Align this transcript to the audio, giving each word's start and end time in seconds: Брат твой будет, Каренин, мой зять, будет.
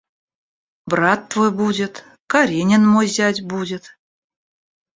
Брат 0.87 1.27
твой 1.29 1.51
будет, 1.51 2.03
Каренин, 2.25 2.83
мой 2.87 3.05
зять, 3.05 3.43
будет. 3.43 3.95